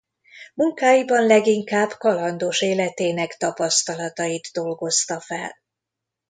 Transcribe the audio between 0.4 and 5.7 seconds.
Munkáiban leginkább kalandos életének tapasztalatait dolgozta fel.